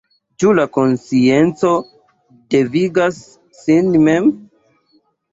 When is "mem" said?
4.07-4.31